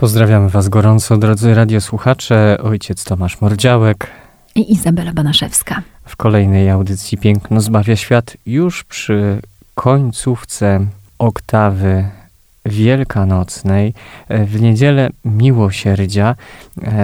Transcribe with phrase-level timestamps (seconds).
[0.00, 2.58] Pozdrawiamy Was gorąco, drodzy radiosłuchacze.
[2.62, 4.10] Ojciec Tomasz Mordziałek
[4.54, 5.82] i Izabela Banaszewska.
[6.04, 9.42] W kolejnej audycji Piękno zbawia świat już przy
[9.74, 10.86] końcówce
[11.18, 12.08] oktawy
[12.66, 13.94] wielkanocnej,
[14.30, 16.34] w niedzielę miłosierdzia,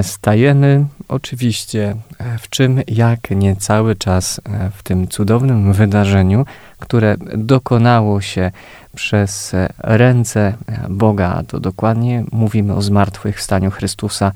[0.02, 1.96] stajemy oczywiście
[2.38, 4.40] w czym jak nie cały czas
[4.72, 6.46] w tym cudownym wydarzeniu,
[6.78, 8.50] które dokonało się
[8.94, 10.54] przez ręce
[10.88, 14.33] Boga, to dokładnie mówimy o zmartwychwstaniu Chrystusa,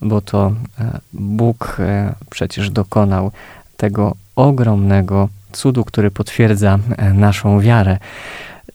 [0.00, 3.30] bo to e, Bóg e, przecież dokonał
[3.76, 7.98] tego ogromnego cudu, który potwierdza e, naszą wiarę.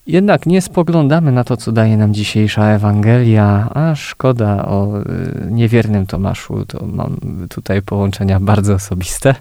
[0.07, 4.93] Jednak nie spoglądamy na to, co daje nam dzisiejsza Ewangelia, a szkoda o
[5.51, 6.65] niewiernym Tomaszu.
[6.65, 7.17] To mam
[7.49, 9.35] tutaj połączenia bardzo osobiste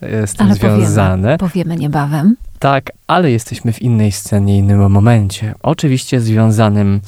[0.00, 1.38] z tym ale związane.
[1.38, 2.36] Powiemy, powiemy niebawem.
[2.58, 5.54] Tak, ale jesteśmy w innej scenie, innym momencie.
[5.62, 7.00] Oczywiście związanym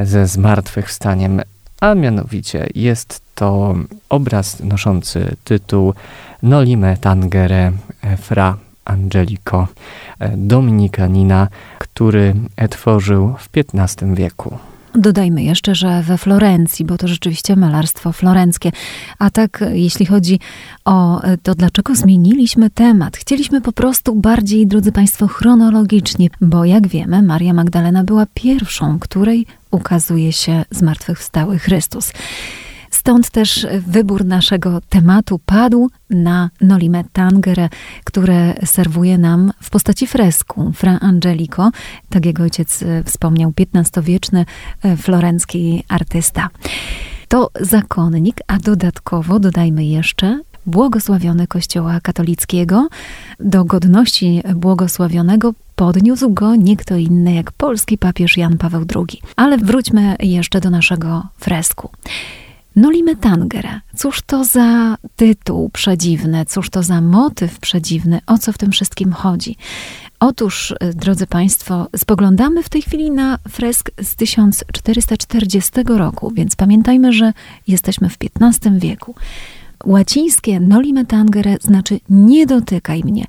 [0.00, 1.40] ze zmartwychwstaniem,
[1.80, 3.74] a mianowicie jest to
[4.08, 5.94] obraz noszący tytuł
[6.42, 7.72] Nolime Tangere
[8.18, 9.68] Fra Angelico
[10.36, 12.34] Dominikanina, który
[12.70, 14.58] tworzył w XV wieku.
[14.94, 18.72] Dodajmy jeszcze, że we Florencji, bo to rzeczywiście malarstwo florenckie.
[19.18, 20.40] A tak, jeśli chodzi
[20.84, 27.22] o to, dlaczego zmieniliśmy temat, chcieliśmy po prostu bardziej, drodzy Państwo, chronologicznie, bo jak wiemy,
[27.22, 32.12] Maria Magdalena była pierwszą, której ukazuje się zmartwychwstały Chrystus.
[32.90, 37.68] Stąd też wybór naszego tematu padł na Nolime Tangere,
[38.04, 41.70] które serwuje nam w postaci fresku Fra Angelico,
[42.08, 44.44] tak jak ojciec e, wspomniał, XV-wieczny
[44.82, 46.48] e, florencki artysta.
[47.28, 52.88] To zakonnik, a dodatkowo dodajmy jeszcze błogosławiony Kościoła katolickiego.
[53.40, 59.20] Do godności błogosławionego podniósł go nie kto inny jak polski papież Jan Paweł II.
[59.36, 61.90] Ale wróćmy jeszcze do naszego fresku.
[62.76, 63.80] Nolime Tangere.
[63.96, 69.12] Cóż to za tytuł przedziwny, cóż to za motyw przedziwny, o co w tym wszystkim
[69.12, 69.56] chodzi?
[70.20, 77.12] Otóż, y, drodzy Państwo, spoglądamy w tej chwili na fresk z 1440 roku, więc pamiętajmy,
[77.12, 77.32] że
[77.66, 79.14] jesteśmy w XV wieku.
[79.84, 83.24] Łacińskie nolime tangere znaczy nie dotykaj mnie.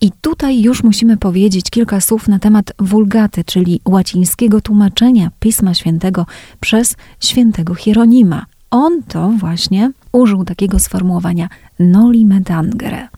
[0.00, 6.26] I tutaj już musimy powiedzieć kilka słów na temat wulgaty, czyli łacińskiego tłumaczenia Pisma Świętego
[6.60, 8.46] przez świętego Hieronima
[8.76, 11.48] on to właśnie użył takiego sformułowania
[11.78, 13.08] noli medangere.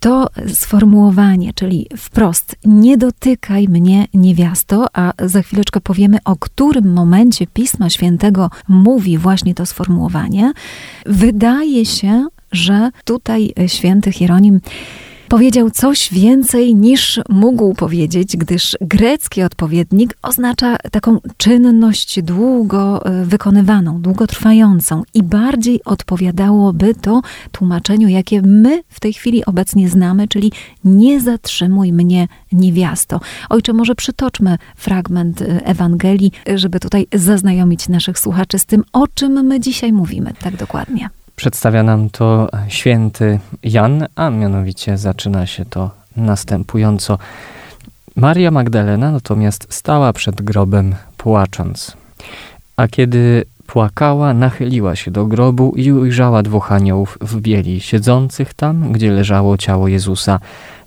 [0.00, 7.46] To sformułowanie, czyli wprost, nie dotykaj mnie, niewiasto, a za chwileczkę powiemy, o którym momencie
[7.46, 10.52] Pisma Świętego mówi właśnie to sformułowanie,
[11.06, 14.60] wydaje się, że tutaj święty Hieronim
[15.32, 24.02] powiedział coś więcej niż mógł powiedzieć, gdyż grecki odpowiednik oznacza taką czynność długo e, wykonywaną,
[24.02, 27.22] długotrwającą i bardziej odpowiadałoby to
[27.52, 30.52] tłumaczeniu, jakie my w tej chwili obecnie znamy, czyli
[30.84, 33.20] nie zatrzymuj mnie niewiasto.
[33.48, 39.46] Ojcze, może przytoczmy fragment e, Ewangelii, żeby tutaj zaznajomić naszych słuchaczy z tym, o czym
[39.46, 41.21] my dzisiaj mówimy tak dokładnie.
[41.42, 47.18] Przedstawia nam to święty Jan, a mianowicie zaczyna się to następująco.
[48.16, 51.96] Maria Magdalena natomiast stała przed grobem płacząc.
[52.76, 58.92] A kiedy płakała, nachyliła się do grobu i ujrzała dwóch aniołów w bieli, siedzących tam,
[58.92, 60.40] gdzie leżało ciało Jezusa,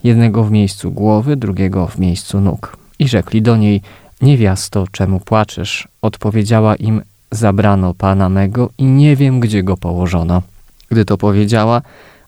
[0.04, 2.78] jednego w miejscu głowy, drugiego w miejscu nóg.
[3.00, 3.82] I rzekli do niej,
[4.22, 5.88] niewiasto, czemu płaczesz?
[6.02, 7.02] Odpowiedziała im,
[7.32, 10.42] zabrano pana mego i nie wiem, gdzie go położono.
[10.90, 11.82] Gdy to powiedziała,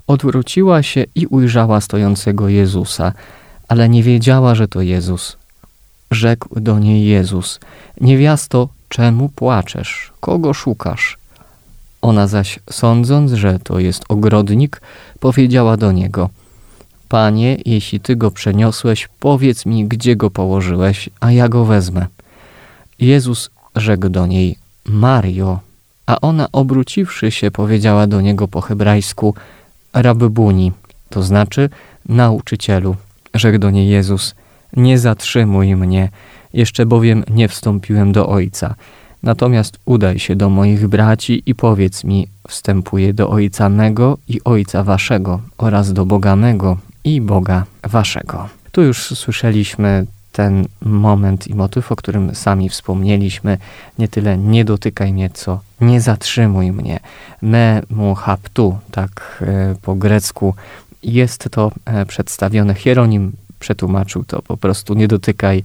[0.07, 3.13] odwróciła się i ujrzała stojącego Jezusa,
[3.68, 5.38] ale nie wiedziała, że to Jezus.
[6.12, 7.59] Rzekł do niej Jezus:
[8.01, 10.13] Niewiasto, czemu płaczesz?
[10.19, 11.18] Kogo szukasz?
[12.01, 14.81] Ona zaś, sądząc, że to jest ogrodnik,
[15.19, 16.30] powiedziała do niego:
[17.10, 22.07] Panie, jeśli ty go przeniosłeś, powiedz mi, gdzie go położyłeś, a ja go wezmę.
[23.00, 25.67] Jezus rzekł do niej: Mario.
[26.07, 29.36] A ona obróciwszy się powiedziała do niego po hebrajsku
[29.94, 30.71] Rabbuni,
[31.09, 31.69] to znaczy
[32.09, 32.95] nauczycielu.
[33.33, 34.36] Rzekł do niej Jezus,
[34.75, 36.09] nie zatrzymuj mnie,
[36.54, 38.75] jeszcze bowiem nie wstąpiłem do Ojca.
[39.24, 44.83] Natomiast udaj się do moich braci i powiedz mi, wstępuję do Ojca mego i Ojca
[44.83, 48.50] waszego oraz do Boga mego i Boga waszego.
[48.71, 50.06] Tu już słyszeliśmy
[50.38, 53.57] ten moment i motyw, o którym sami wspomnieliśmy,
[54.00, 57.00] nie tyle nie dotykaj mnie, co nie zatrzymuj mnie.
[57.42, 60.54] Me mu haptu, tak e, po grecku
[61.04, 62.74] jest to e, przedstawione.
[62.74, 65.63] Hieronim przetłumaczył to po prostu nie dotykaj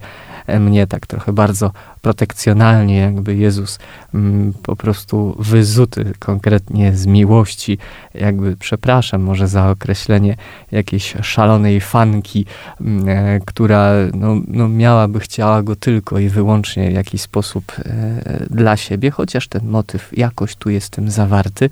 [0.59, 1.71] mnie tak trochę bardzo
[2.03, 3.79] protekcjonalnie, jakby Jezus
[4.13, 7.77] mm, po prostu wyzuty konkretnie z miłości,
[8.13, 10.35] jakby przepraszam może za określenie
[10.71, 12.45] jakiejś szalonej fanki,
[12.81, 18.45] mm, e, która no, no miałaby chciała go tylko i wyłącznie w jakiś sposób e,
[18.49, 21.69] dla siebie, chociaż ten motyw jakoś tu jest tym zawarty,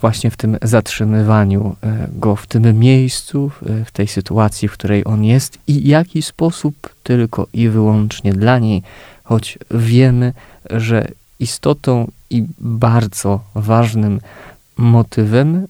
[0.00, 3.50] właśnie w tym zatrzymywaniu e, go w tym miejscu,
[3.84, 8.82] w tej sytuacji, w której on jest i jaki sposób tylko i wyłącznie dla niej,
[9.30, 10.32] choć wiemy,
[10.70, 14.20] że istotą i bardzo ważnym
[14.76, 15.66] motywem,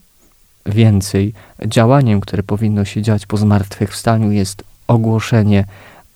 [0.67, 1.33] więcej
[1.67, 5.65] działaniem, które powinno się dziać po zmartwychwstaniu, jest ogłoszenie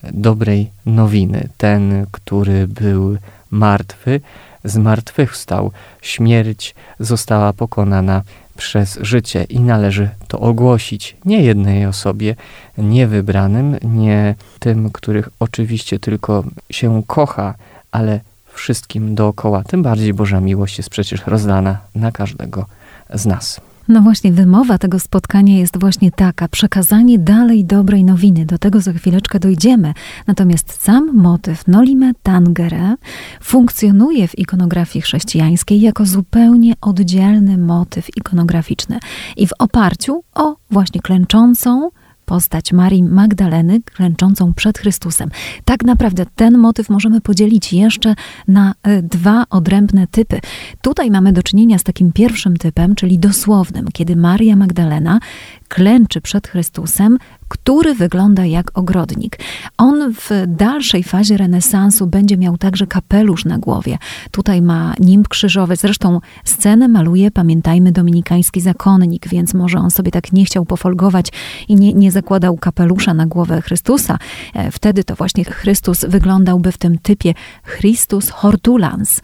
[0.03, 1.49] dobrej nowiny.
[1.57, 3.17] Ten, który był
[3.55, 4.21] martwy,
[4.63, 5.71] zmartwychwstał.
[6.01, 8.21] Śmierć została pokonana
[8.57, 12.35] przez życie i należy to ogłosić nie jednej osobie,
[12.77, 17.53] nie wybranym, nie tym, których oczywiście tylko się kocha,
[17.91, 18.19] ale
[18.53, 19.63] wszystkim dookoła.
[19.63, 22.65] Tym bardziej Boża miłość jest przecież rozdana na każdego
[23.13, 23.61] z nas.
[23.87, 28.45] No właśnie, wymowa tego spotkania jest właśnie taka: przekazanie dalej dobrej nowiny.
[28.45, 29.93] Do tego za chwileczkę dojdziemy.
[30.27, 32.95] Natomiast sam motyw Nolime Tangere
[33.41, 38.99] funkcjonuje w ikonografii chrześcijańskiej jako zupełnie oddzielny motyw ikonograficzny
[39.37, 41.89] i w oparciu o właśnie klęczącą,
[42.25, 45.29] postać Marii Magdaleny klęczącą przed Chrystusem.
[45.65, 48.15] Tak naprawdę ten motyw możemy podzielić jeszcze
[48.47, 50.39] na e, dwa odrębne typy.
[50.81, 55.19] Tutaj mamy do czynienia z takim pierwszym typem, czyli dosłownym, kiedy Maria Magdalena
[55.67, 57.17] klęczy przed Chrystusem,
[57.47, 59.39] który wygląda jak ogrodnik.
[59.77, 63.97] On w dalszej fazie renesansu będzie miał także kapelusz na głowie.
[64.31, 65.75] Tutaj ma nimb krzyżowy.
[65.75, 71.31] Zresztą scenę maluje, pamiętajmy, dominikański zakonnik, więc może on sobie tak nie chciał pofolgować
[71.67, 74.17] i nie, nie zakładał kapelusza na głowę Chrystusa.
[74.53, 77.33] E, wtedy to właśnie Chrystus wyglądał w tym typie
[77.77, 79.21] Christus hortulans.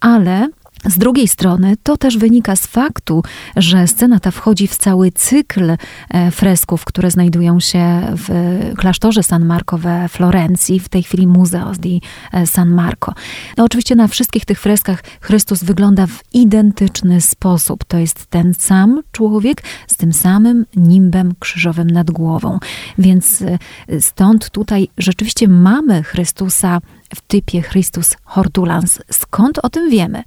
[0.00, 0.48] Ale
[0.86, 3.22] z drugiej strony to też wynika z faktu,
[3.56, 5.76] że scena ta wchodzi w cały cykl
[6.10, 8.28] e, fresków, które znajdują się w
[8.76, 12.00] klasztorze San Marco we Florencji, w tej chwili Museo di
[12.32, 13.12] e, San Marco.
[13.56, 17.84] No oczywiście na wszystkich tych freskach Chrystus wygląda w identyczny sposób.
[17.84, 22.58] To jest ten sam człowiek z tym samym nimbem krzyżowym nad głową.
[22.98, 23.58] Więc e,
[24.00, 26.80] stąd tutaj rzeczywiście mamy Chrystusa
[27.14, 29.02] w typie Christus Hortulans.
[29.10, 30.22] Skąd o tym wiemy?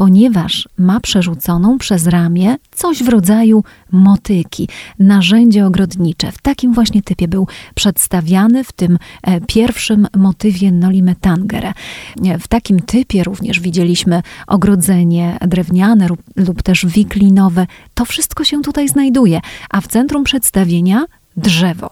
[0.00, 4.68] Ponieważ ma przerzuconą przez ramię coś w rodzaju motyki,
[4.98, 6.32] narzędzie ogrodnicze.
[6.32, 11.72] W takim właśnie typie był przedstawiany w tym e, pierwszym motywie Nolime Tangere.
[12.40, 17.66] W takim typie również widzieliśmy ogrodzenie drewniane lub, lub też wiklinowe.
[17.94, 19.40] To wszystko się tutaj znajduje,
[19.70, 21.04] a w centrum przedstawienia
[21.36, 21.90] drzewo.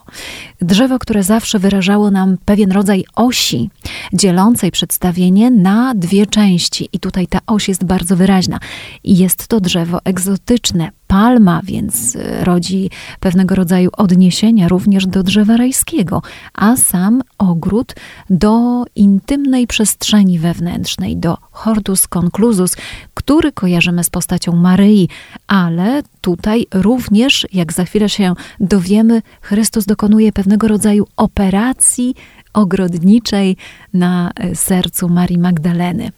[0.61, 3.71] Drzewo, które zawsze wyrażało nam pewien rodzaj osi,
[4.13, 6.89] dzielącej przedstawienie na dwie części.
[6.93, 8.59] I tutaj ta oś jest bardzo wyraźna.
[9.05, 16.23] Jest to drzewo egzotyczne, palma, więc y, rodzi pewnego rodzaju odniesienia również do drzewa rajskiego,
[16.55, 17.95] a sam ogród
[18.31, 22.77] do intymnej przestrzeni wewnętrznej, do hortus conclusus,
[23.15, 25.09] który kojarzymy z postacią Maryi,
[25.47, 32.15] ale tutaj również, jak za chwilę się dowiemy, Chrystus dokonuje pewnego rodzaju operacji
[32.53, 33.57] ogrodniczej
[33.95, 36.11] na y, sercu Marii Magdaleny.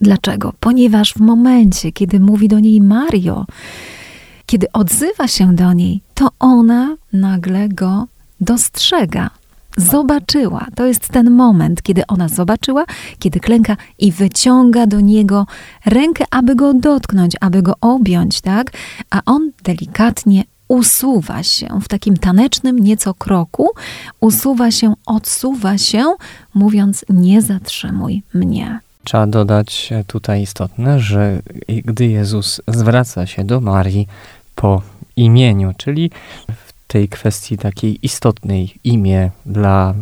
[0.00, 0.52] Dlaczego?
[0.60, 3.46] Ponieważ w momencie, kiedy mówi do niej Mario,
[4.46, 8.06] kiedy odzywa się do niej, to ona nagle go
[8.40, 9.30] dostrzega.
[9.76, 10.66] Zobaczyła.
[10.74, 12.84] To jest ten moment, kiedy ona zobaczyła,
[13.18, 15.46] kiedy klęka i wyciąga do niego
[15.86, 18.70] rękę, aby go dotknąć, aby go objąć, tak?
[19.10, 23.68] A on delikatnie usuwa się w takim tanecznym nieco kroku,
[24.20, 26.14] usuwa się, odsuwa się,
[26.54, 28.80] mówiąc: Nie zatrzymuj mnie.
[29.04, 34.08] Trzeba dodać tutaj istotne, że gdy Jezus zwraca się do Marii,
[34.56, 34.82] po
[35.16, 36.10] imieniu, czyli
[36.48, 39.94] w tej kwestii takiej istotnej imię dla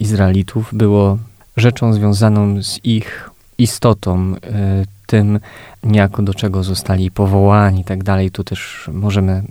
[0.00, 1.18] Izraelitów było
[1.56, 5.40] rzeczą związaną z ich istotą, e, tym
[5.84, 8.30] niejako do czego zostali powołani i tak dalej.
[8.30, 9.42] Tu też możemy e,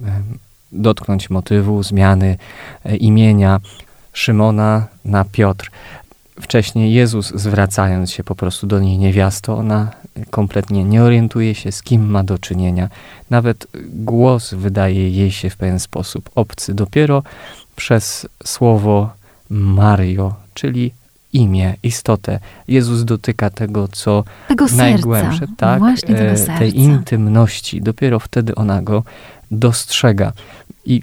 [0.71, 2.37] dotknąć motywu zmiany
[2.85, 3.59] e, imienia
[4.13, 5.71] Szymona na Piotr.
[6.41, 9.91] Wcześniej Jezus, zwracając się po prostu do niej niewiasto, ona
[10.29, 12.89] kompletnie nie orientuje się, z kim ma do czynienia.
[13.29, 16.73] Nawet głos wydaje jej się w pewien sposób obcy.
[16.73, 17.23] Dopiero
[17.75, 19.09] przez słowo
[19.49, 20.91] Mario, czyli
[21.33, 22.39] imię, istotę.
[22.67, 25.53] Jezus dotyka tego, co tego najgłębsze, serca.
[25.57, 26.57] tak, Właśnie tego e, serca.
[26.59, 27.81] tej intymności.
[27.81, 29.03] Dopiero wtedy ona go
[29.51, 30.33] dostrzega.
[30.85, 31.01] I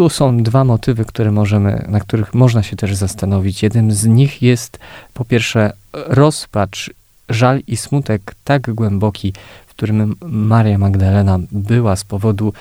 [0.00, 3.62] tu są dwa motywy, które możemy, na których można się też zastanowić.
[3.62, 4.78] Jeden z nich jest
[5.14, 6.90] po pierwsze rozpacz,
[7.28, 9.32] żal i smutek tak głęboki,
[9.66, 12.52] w którym Maria Magdalena była z powodu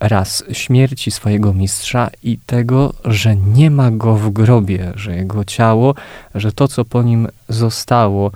[0.00, 5.94] raz śmierci swojego mistrza i tego, że nie ma go w grobie, że jego ciało,
[6.34, 8.30] że to, co po nim zostało,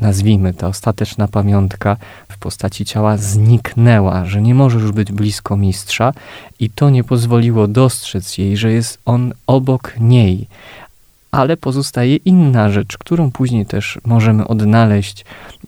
[0.00, 1.96] nazwijmy ta ostateczna pamiątka
[2.28, 6.12] w postaci ciała zniknęła, że nie może już być blisko mistrza
[6.60, 10.48] i to nie pozwoliło dostrzec jej, że jest on obok niej.
[11.30, 15.24] Ale pozostaje inna rzecz, którą później też możemy odnaleźć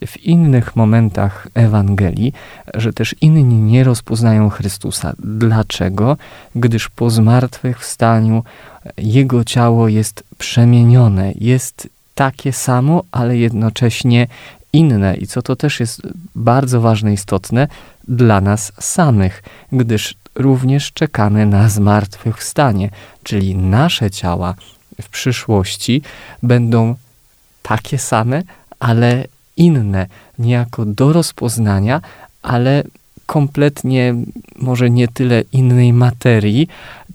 [0.06, 2.32] w innych momentach Ewangelii,
[2.75, 5.12] że też inni nie rozpoznają Chrystusa.
[5.18, 6.16] Dlaczego?
[6.54, 8.44] Gdyż po zmartwychwstaniu
[8.99, 11.88] jego ciało jest przemienione, jest
[12.20, 14.26] takie samo, ale jednocześnie
[14.72, 15.16] inne.
[15.16, 16.02] I co to też jest
[16.34, 17.68] bardzo ważne, istotne
[18.08, 22.90] dla nas samych, gdyż również czekamy na zmartwychwstanie,
[23.22, 24.54] czyli nasze ciała
[25.02, 26.02] w przyszłości
[26.42, 26.94] będą
[27.62, 28.42] takie same,
[28.78, 29.24] ale
[29.56, 30.06] inne,
[30.38, 32.00] niejako do rozpoznania,
[32.42, 32.82] ale
[33.26, 34.14] kompletnie
[34.56, 36.68] może nie tyle innej materii,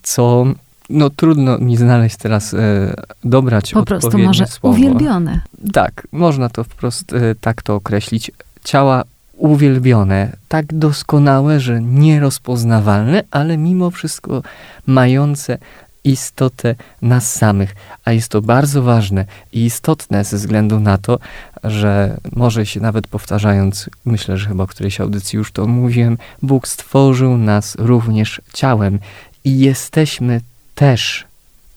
[0.03, 0.45] co
[0.89, 4.77] no trudno mi znaleźć teraz, e, dobrać Po prostu może słowo.
[4.77, 5.41] uwielbione.
[5.73, 8.31] Tak, można to wprost e, tak to określić.
[8.63, 9.03] Ciała
[9.37, 14.41] uwielbione, tak doskonałe, że nierozpoznawalne, ale mimo wszystko
[14.87, 15.57] mające
[16.03, 17.75] istotę nas samych.
[18.05, 21.19] A jest to bardzo ważne i istotne ze względu na to,
[21.63, 26.67] że może się nawet powtarzając, myślę, że chyba w którejś audycji już to mówiłem, Bóg
[26.67, 28.99] stworzył nas również ciałem
[29.43, 30.41] i jesteśmy
[30.75, 31.25] też,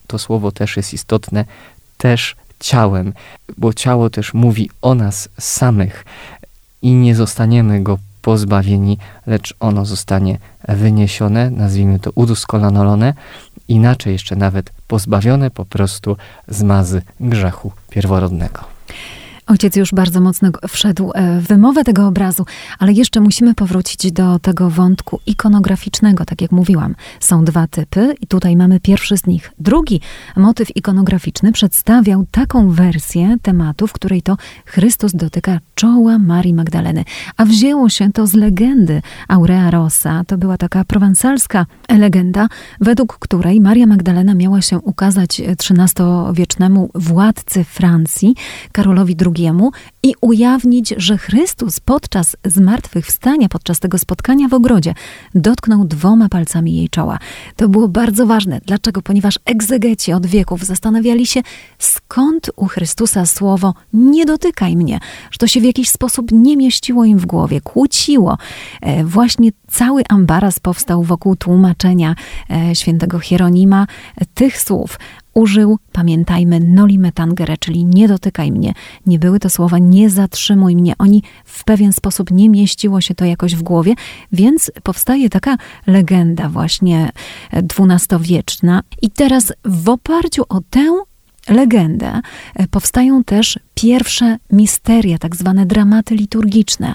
[0.07, 1.45] to słowo też jest istotne,
[1.99, 3.13] też ciałem,
[3.59, 6.05] bo ciało też mówi o nas samych
[6.83, 10.39] i nie zostaniemy go pozbawieni, lecz ono zostanie
[10.69, 13.15] wyniesione, nazwijmy to udoskonanolone,
[13.69, 16.17] inaczej jeszcze nawet pozbawione po prostu
[16.49, 18.65] zmazy grzechu pierworodnego.
[19.49, 22.47] Ojciec już bardzo mocno wszedł e, w wymowę tego obrazu,
[22.79, 26.95] ale jeszcze musimy powrócić do tego wątku ikonograficznego, tak jak mówiłam.
[27.21, 29.53] Są dwa typy i tutaj mamy pierwszy z nich.
[29.59, 30.01] Drugi
[30.37, 37.05] motyw ikonograficzny przedstawiał taką wersję tematu, w której to Chrystus dotyka czoła Marii Magdaleny.
[37.37, 40.25] A wzięło się to z legendy Aurea Rossa.
[40.27, 42.49] To była taka prowansalska legenda,
[42.81, 48.35] według której Maria Magdalena miała się ukazać XIII-wiecznemu władcy Francji,
[48.73, 49.38] Karolowi II
[50.03, 54.95] i ujawnić, że Chrystus podczas zmartwychwstania, podczas tego spotkania w ogrodzie,
[55.35, 57.19] dotknął dwoma palcami jej czoła.
[57.57, 58.61] To było bardzo ważne.
[58.67, 59.03] Dlaczego?
[59.03, 61.41] Ponieważ egzegeci od wieków zastanawiali się,
[61.79, 67.05] skąd u Chrystusa słowo nie dotykaj mnie, że to się w jakiś sposób nie mieściło
[67.05, 68.39] im w głowie, kłóciło.
[68.81, 72.15] E, właśnie cały ambaras powstał wokół tłumaczenia
[72.51, 74.99] e, świętego Hieronima e, tych słów
[75.39, 78.75] użył, pamiętajmy, noli me tangere, czyli nie dotykaj mnie.
[79.07, 80.95] Nie były to słowa nie zatrzymuj mnie.
[80.99, 83.95] Oni w pewien sposób nie mieściło się to jakoś w głowie,
[84.33, 87.11] więc powstaje taka legenda właśnie
[87.63, 88.83] dwunastowieczna.
[89.03, 91.05] I teraz w oparciu o tę
[91.49, 92.21] legendę
[92.71, 96.95] powstają też pierwsze misteria, tak zwane dramaty liturgiczne.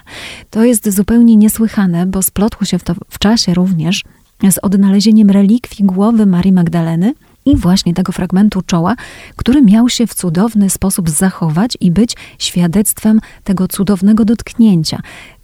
[0.49, 4.03] To jest zupełnie niesłychane, bo splotło się w to w czasie również
[4.51, 7.13] z odnalezieniem relikwii głowy Marii Magdaleny,
[7.45, 8.95] i właśnie tego fragmentu czoła,
[9.35, 14.99] który miał się w cudowny sposób zachować i być świadectwem tego cudownego dotknięcia.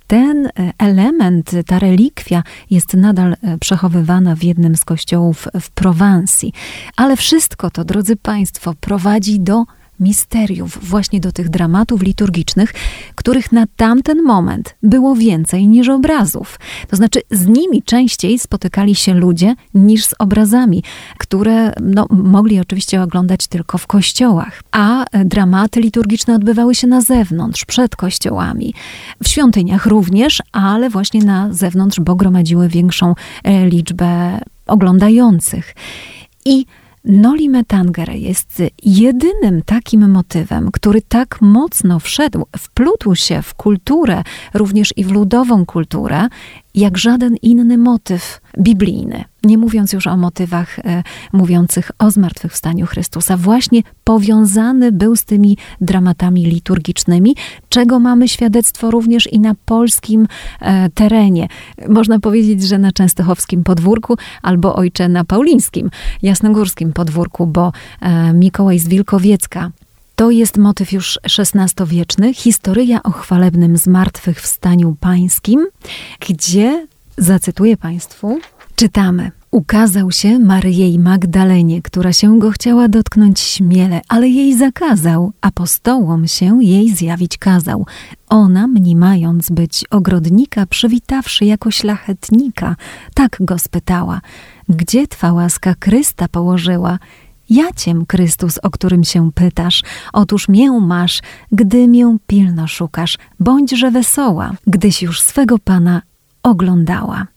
[0.08, 6.54] Ten e, element, ta relikwia jest nadal e, przechowywana w jednym z kościołów w Prowansji.
[6.96, 9.64] Ale wszystko to, drodzy Państwo, prowadzi do
[10.00, 12.74] misteriów, właśnie do tych dramatów liturgicznych,
[13.16, 16.60] których na tamten moment było więcej niż obrazów.
[16.88, 20.84] To znaczy, z nimi częściej spotykali się ludzie niż z obrazami,
[21.18, 24.64] które no, mogli oczywiście oglądać tylko w kościołach.
[24.72, 28.74] A dramaty liturgiczne odbywały się na zewnątrz, przed kościołami.
[29.24, 35.76] W świątyniach również, ale właśnie na zewnątrz, bo gromadziły większą e, liczbę oglądających.
[36.46, 36.66] I
[37.06, 44.24] Noli Me Tangere jest jedynym takim motywem, który tak mocno wszedł, wplótł się w kulturę,
[44.54, 46.28] również i w ludową kulturę
[46.76, 49.24] jak żaden inny motyw biblijny.
[49.44, 55.58] Nie mówiąc już o motywach e, mówiących o zmartwychwstaniu Chrystusa, właśnie powiązany był z tymi
[55.82, 57.36] dramatami liturgicznymi,
[57.70, 60.28] czego mamy świadectwo również i na polskim
[60.62, 61.48] e, terenie.
[61.88, 65.90] Można powiedzieć, że na częstochowskim podwórku albo ojcze na paulińskim,
[66.22, 67.72] jasnogórskim podwórku, bo
[68.02, 69.72] e, Mikołaj z Wilkowiecka
[70.20, 75.68] to jest motyw już XVI-wieczny, historia o chwalebnym zmartwychwstaniu pańskim,
[76.20, 78.40] gdzie, zacytuję Państwu,
[78.76, 79.32] czytamy.
[79.52, 86.64] Ukazał się Maryjej Magdalenie, która się go chciała dotknąć śmiele, ale jej zakazał, apostołom się
[86.64, 87.86] jej zjawić kazał.
[88.30, 92.76] Ona, mniemając być ogrodnika, przywitawszy jako szlachetnika,
[93.14, 94.22] tak go spytała,
[94.70, 97.00] gdzie twa łaska Krysta położyła?
[97.50, 99.84] Jaciem Chrystus, o którym się pytasz.
[100.14, 103.18] Otóż mię masz, gdy mię pilno szukasz.
[103.40, 106.02] Bądźże wesoła, gdyś już swego Pana
[106.44, 107.28] oglądała.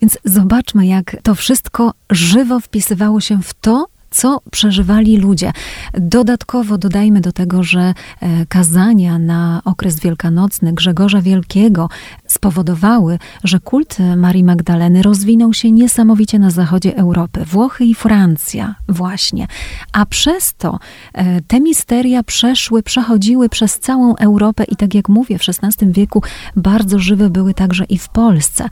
[0.00, 5.52] Więc zobaczmy, jak to wszystko żywo wpisywało się w to, co przeżywali ludzie.
[5.94, 7.80] Dodatkowo dodajmy do tego, że
[8.20, 11.88] e, kazania na okres wielkanocny Grzegorza Wielkiego
[12.32, 19.46] spowodowały, że kult Marii Magdaleny rozwinął się niesamowicie na zachodzie Europy, Włochy i Francja właśnie.
[19.92, 20.78] A przez to
[21.14, 26.22] e, te misteria przeszły, przechodziły przez całą Europę i tak jak mówię, w XVI wieku
[26.56, 28.68] bardzo żywe były także i w Polsce.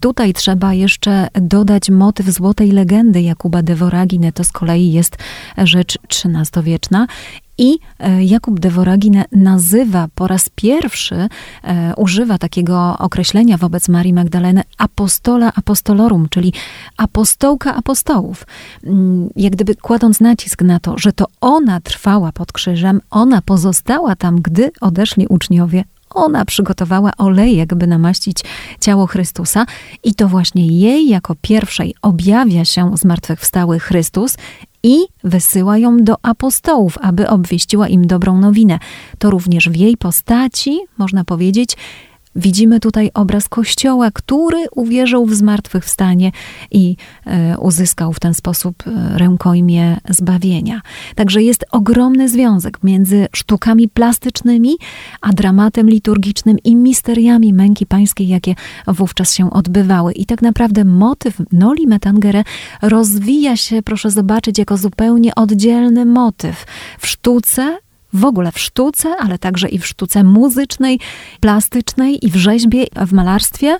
[0.00, 5.16] Tutaj trzeba jeszcze dodać motyw złotej legendy Jakuba de Voragine, to z kolei jest
[5.58, 7.06] rzecz XIII-wieczna
[7.60, 11.28] i e, Jakub de Voragine nazywa po raz pierwszy,
[11.64, 16.52] e, używa takiego określenia wobec Marii Magdaleny apostola apostolorum, czyli
[16.96, 18.46] apostołka apostołów.
[18.84, 24.16] Mm, jak gdyby kładąc nacisk na to, że to ona trwała pod krzyżem, ona pozostała
[24.16, 28.44] tam, gdy odeszli uczniowie, ona przygotowała olejek, by namaścić
[28.80, 29.66] ciało Chrystusa,
[30.04, 34.36] i to właśnie jej jako pierwszej objawia się zmartwychwstały Chrystus
[34.82, 38.78] i wysyła ją do apostołów, aby obwieściła im dobrą nowinę.
[39.18, 41.76] To również w jej postaci, można powiedzieć,
[42.36, 46.32] Widzimy tutaj obraz Kościoła, który uwierzył w zmartwychwstanie
[46.70, 50.80] i e, uzyskał w ten sposób e, rękojmie zbawienia.
[51.14, 54.76] Także jest ogromny związek między sztukami plastycznymi,
[55.20, 58.54] a dramatem liturgicznym i misteriami męki pańskiej, jakie
[58.86, 60.12] wówczas się odbywały.
[60.12, 62.44] I tak naprawdę motyw Noli Metangere
[62.82, 66.66] rozwija się, proszę zobaczyć, jako zupełnie oddzielny motyw
[66.98, 67.78] w sztuce
[68.12, 71.00] w ogóle w sztuce, ale także i w sztuce muzycznej,
[71.40, 73.78] plastycznej i w rzeźbie, w malarstwie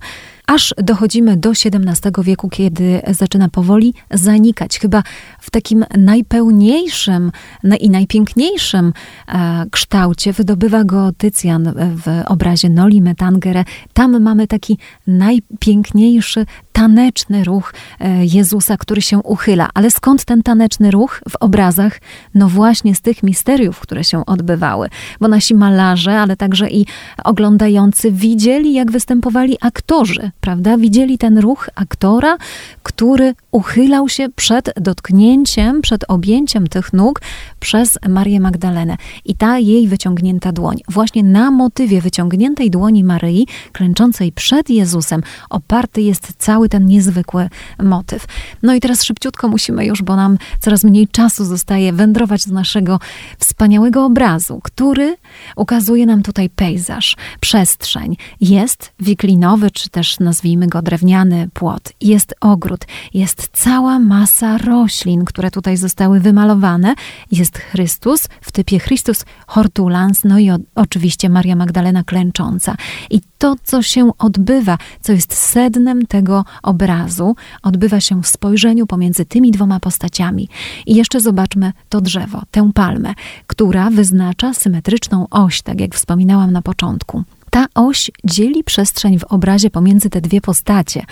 [0.51, 4.79] aż dochodzimy do XVII wieku, kiedy zaczyna powoli zanikać.
[4.79, 5.03] Chyba
[5.40, 7.33] w takim najpełniejszym
[7.81, 8.93] i najpiękniejszym
[9.29, 13.64] e, kształcie wydobywa go Tycjan w obrazie Noli Metangere.
[13.93, 16.47] Tam mamy taki najpiękniejszy,
[16.81, 19.69] taneczny ruch e, Jezusa, który się uchyla.
[19.75, 22.01] Ale skąd ten taneczny ruch w obrazach?
[22.35, 24.88] No właśnie z tych misteriów, które się odbywały.
[25.21, 26.87] Bo nasi malarze, ale także i
[27.25, 30.79] oglądający widzieli, jak występowali aktorzy prawda?
[30.79, 32.37] Widzieli ten ruch aktora,
[32.83, 37.21] który uchylał się przed dotknięciem, przed objęciem tych nóg
[37.61, 38.97] przez Marię Magdalenę.
[39.25, 46.03] I ta jej wyciągnięta dłoń, właśnie na motywie wyciągniętej dłoni Maryi, klęczącej przed Jezusem, oparty
[46.03, 47.49] jest cały ten niezwykły
[47.83, 48.27] motyw.
[48.63, 52.99] No i teraz szybciutko musimy już, bo nam coraz mniej czasu zostaje, wędrować do naszego
[53.39, 55.17] wspaniałego obrazu, który
[55.57, 58.17] ukazuje nam tutaj pejzaż, przestrzeń.
[58.41, 65.51] Jest wiklinowy, czy też nazwijmy go drewniany płot, jest ogród, jest cała masa roślin, które
[65.51, 66.95] tutaj zostały wymalowane.
[67.33, 72.75] Jest Chrystus w typie Chrystus hortulans, no i o, oczywiście Maria Magdalena klęcząca.
[73.11, 79.25] I to, co się odbywa, co jest sednem tego obrazu, odbywa się w spojrzeniu pomiędzy
[79.25, 80.49] tymi dwoma postaciami.
[80.87, 83.15] I jeszcze zobaczmy to drzewo, tę palmę,
[83.47, 87.25] która wyznacza symetryczną oś, tak jak wspominałam na początku.
[87.51, 91.05] Ta oś dzieli przestrzeń w obrazie pomiędzy te dwie postacie.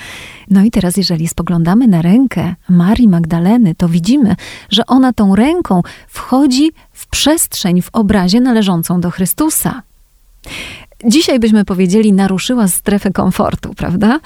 [0.51, 4.37] No i teraz, jeżeli spoglądamy na rękę Marii Magdaleny, to widzimy,
[4.70, 9.83] że ona tą ręką wchodzi w przestrzeń w obrazie należącą do Chrystusa.
[11.04, 14.20] Dzisiaj byśmy powiedzieli, naruszyła strefę komfortu, prawda?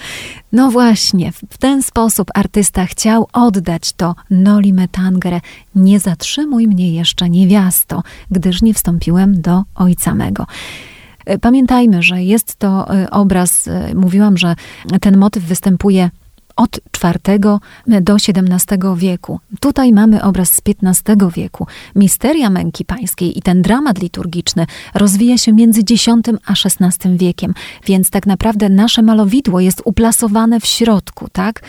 [0.52, 4.88] No właśnie, w ten sposób artysta chciał oddać to Noli me.
[5.74, 10.46] Nie zatrzymuj mnie jeszcze, niewiasto, gdyż nie wstąpiłem do Ojca mego.
[11.26, 14.56] E, pamiętajmy, że jest to e, obraz, e, mówiłam, że
[15.00, 16.10] ten motyw występuje
[16.56, 17.38] od IV
[18.00, 19.40] do XVII wieku.
[19.60, 21.66] Tutaj mamy obraz z XV wieku.
[21.96, 26.08] Misteria męki pańskiej i ten dramat liturgiczny rozwija się między X
[26.46, 27.54] a XVI wiekiem,
[27.86, 31.62] więc tak naprawdę nasze malowidło jest uplasowane w środku, tak?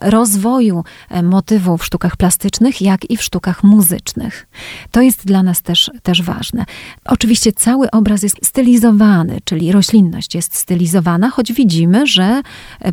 [0.00, 4.46] Rozwoju e, motywu w sztukach plastycznych, jak i w sztukach muzycznych.
[4.90, 6.64] To jest dla nas też, też ważne.
[7.04, 12.42] Oczywiście cały obraz jest stylizowany, czyli roślinność jest stylizowana, choć widzimy, że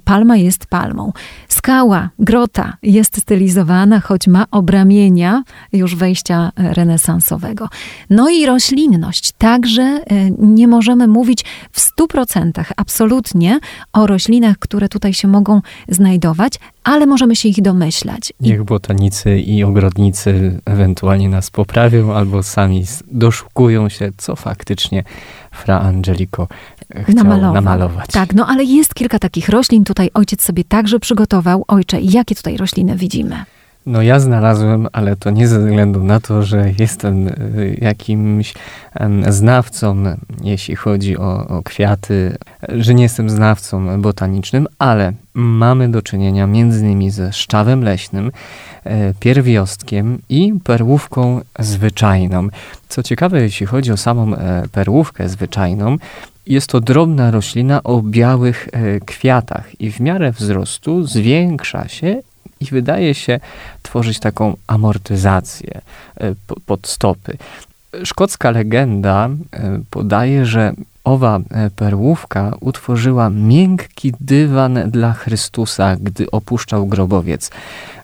[0.04, 1.12] palma jest palmą.
[1.48, 7.70] Skała, grota jest stylizowana, choć ma obramienia już wejścia renesansowego.
[8.10, 9.32] No i roślinność.
[9.32, 13.60] Także e, nie możemy mówić w stu procentach absolutnie
[13.94, 18.34] o roślinach, które tutaj się mogą znajdować, ale możemy się ich domyślać.
[18.40, 25.04] Niech botanicy i ogrodnicy ewentualnie nas poprawią albo sami doszukują się, co faktycznie
[25.52, 26.48] Fra Angelico
[26.96, 27.54] chciał namalował.
[27.54, 28.08] namalować.
[28.12, 29.84] Tak, no ale jest kilka takich roślin.
[29.84, 31.66] Tutaj ojciec sobie także przygotował.
[31.68, 33.44] Ojcze, jakie tutaj rośliny widzimy?
[33.86, 38.54] No ja znalazłem, ale to nie ze względu na to, że jestem y, jakimś
[39.30, 40.04] znawcą,
[40.44, 42.38] jeśli chodzi o, o kwiaty,
[42.70, 48.32] że nie jestem znawcą botanicznym, ale mamy do czynienia między innymi ze szczawem leśnym,
[48.84, 52.48] e, pierwiostkiem i perłówką zwyczajną.
[52.90, 55.98] Co ciekawe, jeśli chodzi o samą e, perłówkę zwyczajną,
[56.50, 62.22] jest to drobna roślina o białych e, kwiatach i w miarę wzrostu zwiększa się
[62.60, 63.40] i wydaje się
[63.82, 65.82] tworzyć taką amortyzację
[66.18, 66.36] e,
[66.66, 67.38] pod stopy.
[68.04, 71.40] Szkocka legenda e, podaje, że owa
[71.76, 77.52] perłówka utworzyła miękki dywan dla Chrystusa, gdy opuszczał grobowiec.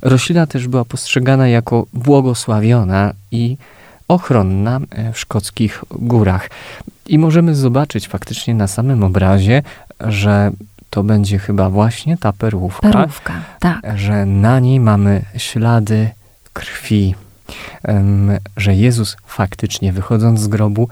[0.02, 3.58] Roślina też była postrzegana jako błogosławiona i
[4.08, 4.80] ochronna
[5.14, 6.50] w szkockich górach.
[7.08, 9.64] I możemy zobaczyć faktycznie na samym obrazie,
[10.00, 10.52] że
[10.90, 12.92] to będzie chyba właśnie ta perłówka.
[12.92, 13.82] Perłówka, tak.
[13.96, 16.10] Że na niej mamy ślady
[16.54, 17.16] krwi.
[18.58, 20.90] że Jezus faktycznie wychodząc z grobu,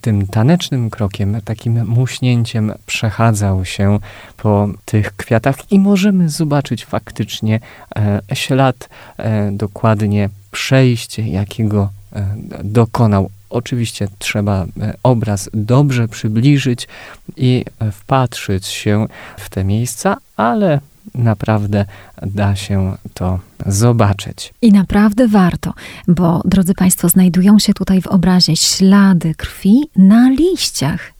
[0.00, 3.98] tym tanecznym krokiem, takim muśnięciem przechadzał się
[4.36, 7.60] po tych kwiatach i możemy zobaczyć faktycznie
[7.96, 16.88] e, ślad, e, dokładnie przejście, jakiego e, dokonał Oczywiście trzeba e, obraz dobrze przybliżyć
[17.36, 19.06] i e, wpatrzyć się
[19.38, 20.80] w te miejsca, ale
[21.14, 21.84] naprawdę
[22.22, 24.54] da się to zobaczyć.
[24.62, 25.72] I naprawdę warto,
[26.08, 31.13] bo drodzy Państwo, znajdują się tutaj w obrazie ślady krwi na liściach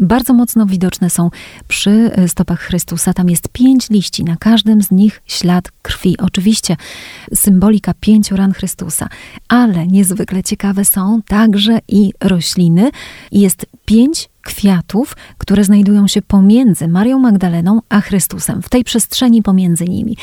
[0.00, 1.30] bardzo mocno widoczne są
[1.68, 3.14] przy e, stopach Chrystusa.
[3.14, 6.18] Tam jest pięć liści, na każdym z nich ślad krwi.
[6.18, 6.76] Oczywiście
[7.34, 9.08] symbolika pięciu ran Chrystusa,
[9.48, 12.90] ale niezwykle ciekawe są także i rośliny.
[13.32, 19.84] Jest pięć kwiatów, które znajdują się pomiędzy Marią Magdaleną a Chrystusem, w tej przestrzeni pomiędzy
[19.84, 20.16] nimi.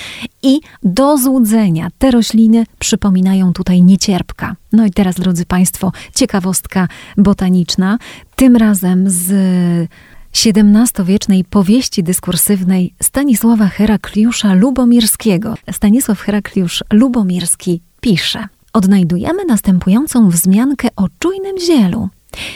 [0.43, 4.55] I do złudzenia te rośliny przypominają tutaj niecierpka.
[4.71, 7.97] No i teraz, drodzy Państwo, ciekawostka botaniczna,
[8.35, 9.31] tym razem z
[10.35, 15.55] XVII-wiecznej powieści dyskursywnej Stanisława Herakliusza Lubomirskiego.
[15.71, 18.47] Stanisław Herakliusz Lubomirski pisze.
[18.73, 22.09] Odnajdujemy następującą wzmiankę o czujnym zielu,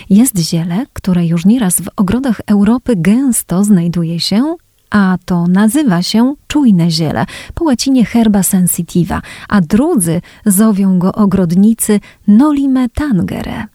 [0.09, 4.55] jest ziele, które już nieraz w ogrodach Europy gęsto znajduje się,
[4.89, 11.99] a to nazywa się czujne ziele, po łacinie herba sensitiva, a drudzy zowią go ogrodnicy
[12.27, 13.65] nolime tangere.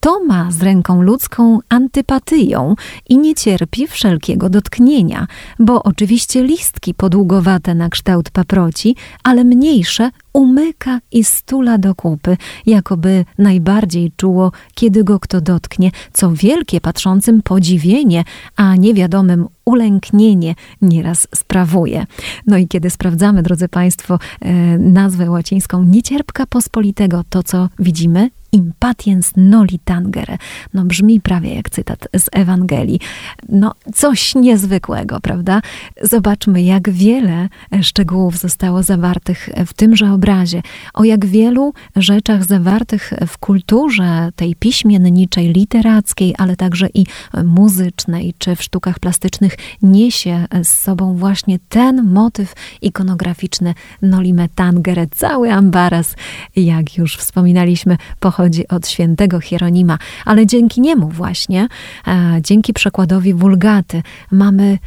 [0.00, 2.74] To ma z ręką ludzką antypatyją
[3.08, 5.26] i nie cierpi wszelkiego dotknienia,
[5.58, 13.24] bo oczywiście listki podługowate na kształt paproci, ale mniejsze umyka i stula do kupy, jakoby
[13.38, 18.24] najbardziej czuło, kiedy go kto dotknie, co wielkie patrzącym podziwienie,
[18.56, 22.06] a niewiadomym ulęknienie nieraz sprawuje.
[22.46, 28.30] No i kiedy sprawdzamy, drodzy Państwo, e, nazwę łacińską niecierpka pospolitego, to co widzimy?
[28.52, 30.38] Impatiens noli tangere.
[30.74, 33.00] No brzmi prawie jak cytat z Ewangelii.
[33.48, 35.60] No coś niezwykłego, prawda?
[36.02, 37.48] Zobaczmy, jak wiele
[37.82, 40.62] szczegółów zostało zawartych w tymże obrazie.
[40.94, 47.06] O jak wielu rzeczach zawartych w kulturze tej piśmienniczej, literackiej, ale także i
[47.44, 55.06] muzycznej, czy w sztukach plastycznych niesie z sobą właśnie ten motyw ikonograficzny Nolime Tangere.
[55.06, 56.14] Cały ambaras,
[56.56, 61.68] jak już wspominaliśmy, pochodzi od świętego Hieronima, ale dzięki niemu właśnie,
[62.06, 64.78] e, dzięki przekładowi Wulgaty, mamy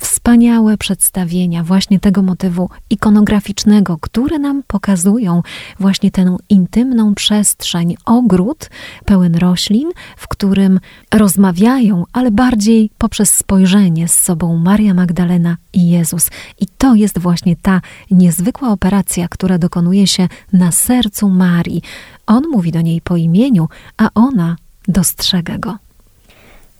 [0.00, 5.42] wspaniałe przedstawienia właśnie tego motywu ikonograficznego, które nam pokazują
[5.80, 8.70] właśnie tę intymną przestrzeń, ogród
[9.04, 10.80] pełen roślin, w którym
[11.14, 16.30] rozmawiają, ale bardziej poprzez spojrzenie z sobą Maria Magdalena i Jezus.
[16.60, 21.82] I to jest właśnie ta niezwykła operacja, która dokonuje się na sercu Marii.
[22.26, 24.56] On mówi do niej po imieniu, a ona
[24.88, 25.85] dostrzega go.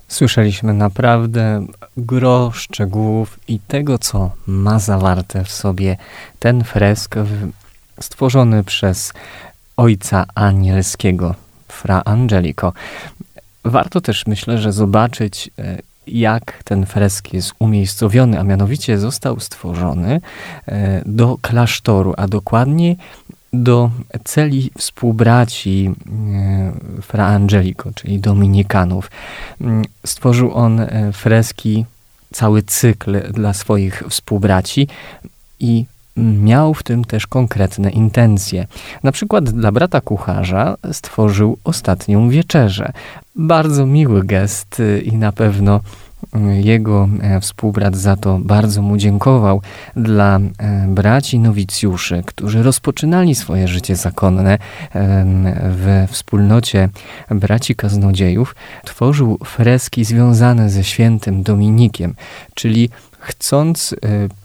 [0.08, 1.66] Słyszeliśmy naprawdę
[1.96, 5.96] gro szczegółów i tego, co ma zawarte w sobie
[6.38, 7.14] ten fresk
[8.00, 9.12] stworzony przez
[9.76, 11.34] ojca anielskiego,
[11.68, 12.72] fra Angelico.
[13.64, 20.20] Warto też, myślę, że zobaczyć, e, jak ten fresk jest umiejscowiony, a mianowicie został stworzony
[20.66, 22.96] e, do klasztoru, a dokładnie
[23.52, 23.90] do
[24.24, 29.10] celi współbraci e, Fra Angelico, czyli Dominikanów.
[29.60, 31.84] Mm, stworzył on e, freski,
[32.32, 34.88] cały cykl dla swoich współbraci
[35.60, 35.84] i
[36.16, 38.66] miał w tym też konkretne intencje.
[39.02, 42.92] Na przykład dla brata kucharza stworzył ostatnią wieczerzę.
[43.34, 45.80] Bardzo miły gest y, i na pewno
[46.62, 49.62] jego e, współbrat za to bardzo mu dziękował.
[49.96, 54.58] Dla e, braci nowicjuszy, którzy rozpoczynali swoje życie zakonne
[55.70, 56.88] we wspólnocie
[57.30, 62.14] braci kaznodziejów, tworzył freski związane ze świętym Dominikiem,
[62.54, 63.96] czyli chcąc e,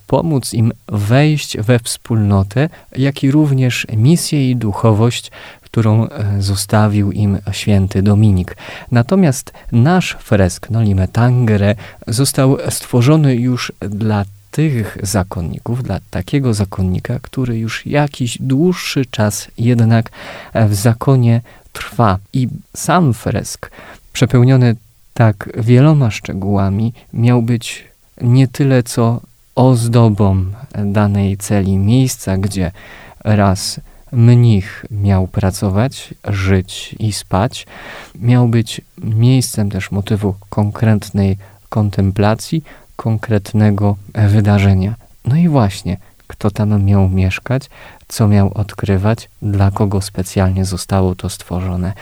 [0.07, 5.31] pomóc im wejść we wspólnotę, jak i również misję i duchowość
[5.71, 8.57] którą e, zostawił im święty Dominik.
[8.91, 11.75] Natomiast nasz fresk Nolime Tangere
[12.07, 20.11] został stworzony już dla tych zakonników, dla takiego zakonnika, który już jakiś dłuższy czas jednak
[20.53, 21.41] e, w zakonie
[21.73, 22.17] trwa.
[22.33, 23.71] I sam fresk,
[24.13, 24.75] przepełniony
[25.13, 27.87] tak wieloma szczegółami, miał być
[28.21, 29.21] nie tyle co
[29.55, 30.45] ozdobą
[30.85, 32.71] danej celi, miejsca, gdzie
[33.23, 33.79] raz
[34.11, 37.67] mnich miał pracować, żyć i spać,
[38.15, 41.37] miał być miejscem też motywu konkretnej
[41.69, 42.63] kontemplacji,
[42.95, 44.95] konkretnego wydarzenia.
[45.25, 45.97] No i właśnie,
[46.27, 47.69] kto tam miał mieszkać,
[48.07, 51.93] co miał odkrywać, dla kogo specjalnie zostało to stworzone.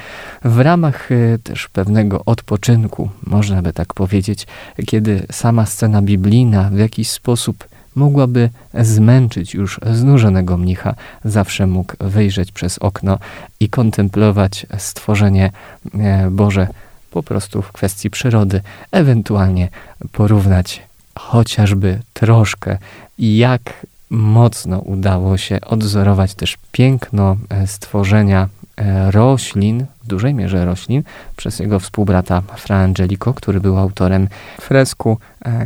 [0.44, 4.48] W ramach y, też pewnego odpoczynku, można by tak powiedzieć,
[4.88, 12.52] kiedy sama scena biblijna w jakiś sposób mogłaby zmęczyć już znużonego mnicha, zawsze mógł wyjrzeć
[12.52, 13.18] przez okno
[13.60, 15.52] i kontemplować stworzenie
[15.94, 16.68] e, Boże
[17.12, 19.70] po prostu w kwestii przyrody, ewentualnie
[20.12, 20.82] porównać
[21.16, 22.78] chociażby troszkę,
[23.20, 31.04] jak mocno udało się odzorować też piękno e, stworzenia e, roślin, w dużej mierze roślin,
[31.38, 34.28] przez jego współbrata Fra Angelico, który był autorem
[34.62, 35.18] fresku,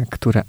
[0.10, 0.44] które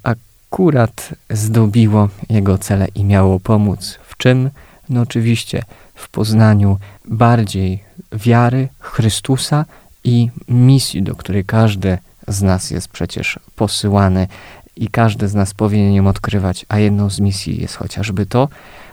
[1.30, 3.98] zdobiło jego cele i miało pomóc.
[4.08, 4.50] W czym?
[4.88, 5.62] No oczywiście
[5.94, 9.64] w poznaniu bardziej wiary Chrystusa
[10.04, 14.28] i misji, do której każdy z nas jest przecież posyłany
[14.76, 18.48] i każdy z nas powinien ją odkrywać, a jedną z misji jest chociażby to,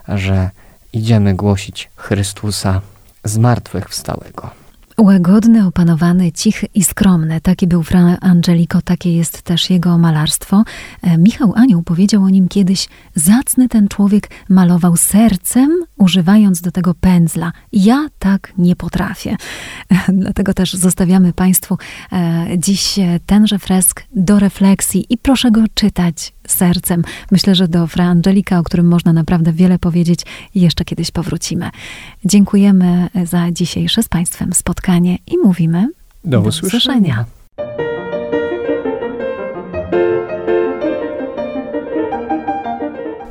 [0.07, 0.49] że
[0.93, 2.81] idziemy głosić Chrystusa
[3.23, 4.60] zmartwychwstałego.
[4.97, 7.41] Łagodny, opanowany, cichy i skromny.
[7.41, 10.63] Taki był Fra Angelico, takie jest też jego malarstwo.
[11.01, 16.93] E, Michał Anioł powiedział o nim kiedyś, zacny ten człowiek malował sercem, używając do tego
[16.93, 17.51] pędzla.
[17.73, 19.35] Ja tak nie potrafię.
[20.09, 21.77] Dlatego też zostawiamy Państwu
[22.11, 27.03] e, dziś tenże fresk do refleksji i proszę go czytać sercem.
[27.31, 30.21] Myślę, że do Fra Angelika, o którym można naprawdę wiele powiedzieć,
[30.55, 31.69] jeszcze kiedyś powrócimy.
[32.25, 35.87] Dziękujemy za dzisiejsze z Państwem spotkanie i mówimy
[36.25, 37.25] do, do usłyszenia.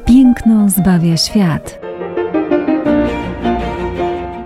[0.07, 1.81] Piękno zbawia świat.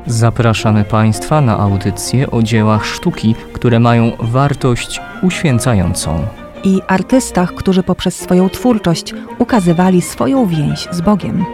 [0.06, 6.26] Zapraszamy Państwa na audycje o dziełach sztuki, które mają wartość uświęcającą
[6.64, 11.44] i artystach, którzy poprzez swoją twórczość ukazywali swoją więź z Bogiem.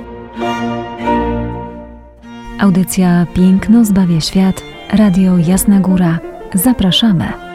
[2.61, 6.19] Audycja Piękno zbawia świat, Radio Jasna Góra.
[6.55, 7.50] Zapraszamy.